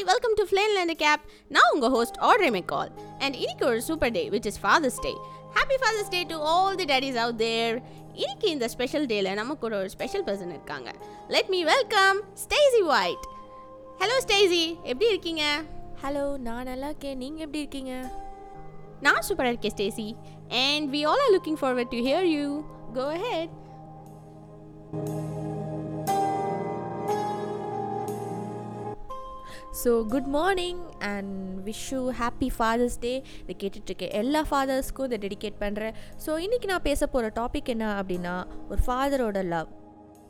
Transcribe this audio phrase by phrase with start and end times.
[0.00, 1.22] Hi welcome to plane land cap
[1.54, 2.90] நான் உங்கள் host Arthur my call
[3.24, 5.12] and இன்னைக்கு ஒரு super day which is father's day
[5.56, 7.74] happy father's day to all the daddies out there
[8.22, 10.90] இன்னைக்கு இந்த special டேல நமக்கு ஒரு ஸ்பெஷல் பர்சன் இருக்காங்க.
[11.34, 13.26] Let me welcome Stacy White
[14.02, 15.44] hello Stacy எப்படி இருக்கீங்க?
[16.04, 17.18] ஹலோ நான் நல்லா இருக்கேன்.
[17.24, 17.94] நீங்கள் எப்படி இருக்கீங்க?
[19.06, 20.08] நான் சூப்பராக இருக்கேன் Stacy
[20.66, 22.46] and we all are looking forward to hear you
[23.00, 23.54] go head
[29.72, 35.60] so good morning and wish you happy father's day இதை கேட்டுட்ருக்கேன் எல்லா ஃபாதர்ஸ்க்கும் இதை டெடிகேட்
[35.60, 35.94] பண்ணுறேன்
[36.26, 38.34] ஸோ இன்றைக்கி நான் பேச போகிற டாபிக் என்ன அப்படின்னா
[38.68, 39.70] ஒரு ஃபாதரோட லவ்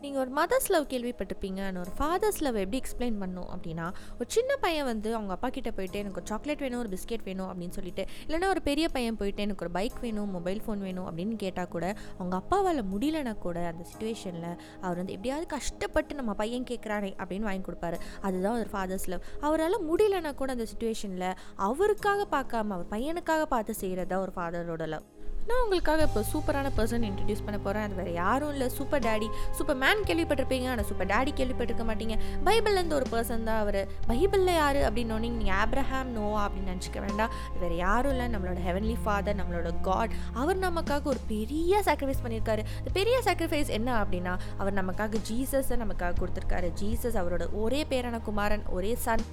[0.00, 4.56] நீங்கள் ஒரு மதர்ஸ் லவ் கேள்விப்பட்டிருப்பீங்க நான் ஒரு ஃபாதர்ஸ் லவ் எப்படி எக்ஸ்பிளைன் பண்ணும் அப்படின்னா ஒரு சின்ன
[4.56, 8.04] பையன் வந்து அவங்க அப்பா கிட்ட போயிட்டு எனக்கு ஒரு சாக்லேட் வேணும் ஒரு பிஸ்கெட் வேணும் அப்படின்னு சொல்லிட்டு
[8.26, 11.94] இல்லைனா ஒரு பெரிய பையன் போயிட்டு எனக்கு ஒரு பைக் வேணும் மொபைல் ஃபோன் வேணும் அப்படின்னு கேட்டால் கூட
[12.18, 17.70] அவங்க அப்பாவால் முடியலனா கூட அந்த சுச்சுவேஷனில் அவர் வந்து எப்படியாவது கஷ்டப்பட்டு நம்ம பையன் கேட்குறானே அப்படின்னு வாங்கி
[17.70, 18.00] கொடுப்பாரு.
[18.20, 24.08] அதுதான் ஒரு ஃபாதர்ஸ் லவ் அவரால் முடியலனா கூட அந்த சுச்சுவேஷனில் அவருக்காக பார்க்காம அவர் பையனுக்காக பார்த்து செய்கிறது
[24.08, 25.02] தான் ஒரு ஃபாதரோட லவ்
[25.48, 28.66] நான் உங்களுக்காக இப்போ சூப்பரான பர்சன் இன்ட்ரடியூஸ் பண்ண போகிறேன் அது வேறு யாரும் இல்லை.
[28.78, 30.66] சூப்பர் டேடி சூப்பர் மேன் கேள்விப்பட்டிருப்பீங்க.
[30.72, 32.16] ஆனால் சூப்பர் டேடி கேள்விப்பட்டிருக்க மாட்டீங்க.
[32.46, 33.80] பைபிள்லேருந்து ஒரு பர்சன் தான் அவர்.
[34.10, 37.32] பைபிளில் யார் அப்படின்னு நீங்கள் ஆப்ரஹாம் நோவா அப்படின்னு நினச்சிக்க வேண்டாம்.
[37.62, 38.26] வேறு யாரும் இல்லை.
[38.34, 43.90] நம்மளோட ஹெவன்லி ஃபாதர் நம்மளோட காட் அவர் நமக்காக ஒரு பெரிய சாக்ரிஃபைஸ் பண்ணியிருக்காரு இந்த பெரிய சாக்ரிஃபைஸ் என்ன
[44.02, 46.70] அப்படின்னா அவர் நமக்காக ஜீசஸை நமக்காக கொடுத்துருக்காரு.
[46.82, 49.24] ஜீசஸ் அவரோட ஒரே பேரான குமாரன் ஒரே சன்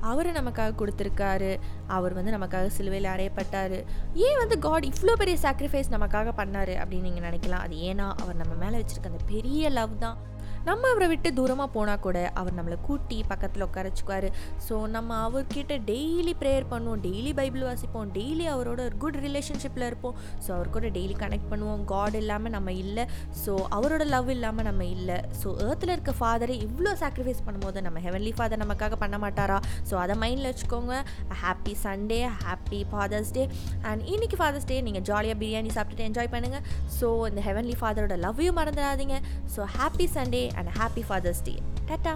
[0.00, 1.58] அவரை நமக்காக கொடுத்துருக்காரு.
[1.86, 3.84] அவர் வந்து நமக்காக சிலுவையில் அறையப்பட்டார்.
[4.14, 7.64] ஏன் வந்து காட் இவ்வளோ பெரிய சாக்ரிஃபைஸ் நமக்காக பண்ணார் அப்படின்னு நீங்கள் நினைக்கலாம்.
[7.66, 10.34] அது ஏன்னா அவர் நம்ம மேலே வச்சுருக்க அந்த பெரிய லவ் தான்.
[10.66, 14.26] நம்ம அவரை விட்டு தூரமாக போனால் கூட அவர் நம்மளை கூட்டி பக்கத்தில் உட்காரச்சுக்குவார்
[14.66, 20.16] ஸோ நம்ம அவர்கிட்ட டெய்லி ப்ரேயர் பண்ணுவோம் டெய்லி பைபிள் வாசிப்போம் டெய்லி அவரோட ஒரு குட் ரிலேஷன்ஷிப்பில் இருப்போம்.
[20.44, 21.82] ஸோ அவர் கூட டெய்லி கனெக்ட் பண்ணுவோம்.
[21.92, 23.04] காட் இல்லாமல் நம்ம இல்லை.
[23.42, 25.18] ஸோ அவரோட லவ் இல்லாமல் நம்ம இல்லை.
[25.42, 29.60] ஸோ ஏர்த்தில் இருக்க ஃபாதரை இவ்வளோ சாக்ரிஃபைஸ் பண்ணும்போது நம்ம ஹெவன்லி ஃபாதர் நமக்காக பண்ண மாட்டாரா?
[29.90, 30.96] ஸோ அதை மைண்டில் வச்சுக்கோங்க.
[31.44, 33.46] Happy Sunday happy father's day
[33.90, 36.66] and இன்னைக்கு ஃபாதர்ஸ் டே நீங்கள் ஜாலியாக பிரியாணி சாப்பிட்டுட்டு என்ஜாய் பண்ணுங்கள்
[36.98, 39.18] ஸோ இந்த ஹெவன்லி ஃபாதரோட லவ்வையும் மறந்துடாதீங்க.
[39.56, 41.54] So happy Sunday and happy father's day
[41.90, 42.14] tata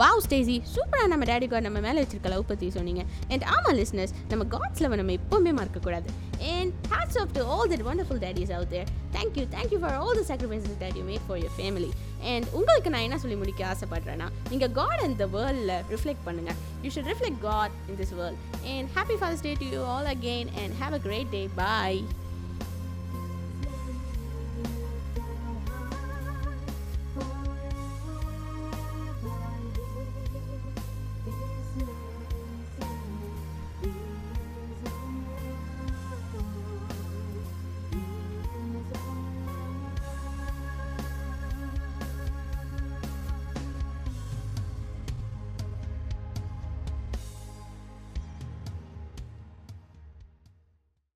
[0.00, 3.02] wow Stacy சூப்பராக நம்ம டேடி காட் நம்ம மேலே வச்சிருக்க லவ் பற்றி சொன்னீங்க.
[3.32, 6.08] அண்ட் ஆமாம் லிஸ்னஸ் நம்ம காட்ஸ் லவ் நம்ம எப்போவுமே மறக்கக்கூடாது.
[6.50, 10.24] And hats off to all that wonderful daddies out there thank you thank you for all the
[10.30, 11.90] sacrifices that you make for your family
[12.32, 16.92] and உங்களுக்கு நான் என்ன சொல்லி முடிக்க ஆசைப்பட்றேன்னா நீங்கள் காட் அண்ட் த வேர்ல்டில் ரிஃப்ளெக்ட் பண்ணுங்கள் you
[16.96, 18.40] should reflect God in this world
[18.74, 22.00] and happy father's day to you all again and have a great day bye